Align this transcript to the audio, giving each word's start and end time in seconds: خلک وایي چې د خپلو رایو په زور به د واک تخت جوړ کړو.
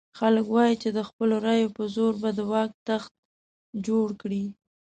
خلک 0.19 0.45
وایي 0.49 0.75
چې 0.81 0.89
د 0.97 0.99
خپلو 1.09 1.35
رایو 1.45 1.73
په 1.77 1.83
زور 1.95 2.13
به 2.21 2.29
د 2.37 2.39
واک 2.51 2.71
تخت 2.87 3.11
جوړ 3.87 4.07
کړو. 4.21 4.43